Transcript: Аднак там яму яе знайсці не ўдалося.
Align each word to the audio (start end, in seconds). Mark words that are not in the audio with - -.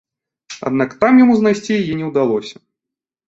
Аднак 0.69 0.95
там 1.03 1.19
яму 1.23 1.33
яе 1.35 1.37
знайсці 1.41 1.75
не 1.99 2.05
ўдалося. 2.09 2.55